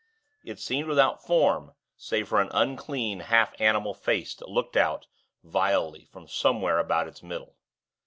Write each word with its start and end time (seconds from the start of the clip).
It 0.43 0.57
seemed 0.59 0.87
without 0.89 1.23
form, 1.23 1.75
save 1.95 2.27
for 2.29 2.41
an 2.41 2.49
unclean, 2.53 3.19
half 3.19 3.53
animal 3.61 3.93
face, 3.93 4.33
that 4.33 4.49
looked 4.49 4.75
out, 4.75 5.05
vilely, 5.43 6.05
from 6.05 6.27
somewhere 6.27 6.79
about 6.79 7.07
its 7.07 7.21
middle. 7.21 7.55